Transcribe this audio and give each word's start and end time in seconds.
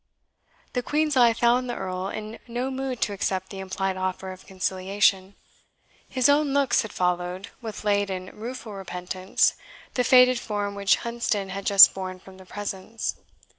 The 0.73 0.81
Queen's 0.81 1.15
eye 1.15 1.31
found 1.31 1.69
the 1.69 1.75
Earl 1.75 2.07
in 2.07 2.39
no 2.47 2.71
mood 2.71 3.01
to 3.01 3.13
accept 3.13 3.51
the 3.51 3.59
implied 3.59 3.97
offer 3.97 4.31
of 4.31 4.47
conciliation. 4.47 5.35
His 6.09 6.27
own 6.27 6.53
looks 6.53 6.81
had 6.81 6.91
followed, 6.91 7.49
with 7.61 7.83
late 7.83 8.09
and 8.09 8.33
rueful 8.33 8.73
repentance, 8.73 9.53
the 9.93 10.03
faded 10.03 10.39
form 10.39 10.73
which 10.73 10.95
Hunsdon 11.03 11.49
had 11.49 11.67
just 11.67 11.93
borne 11.93 12.19
from 12.19 12.37
the 12.37 12.45
presence. 12.47 13.17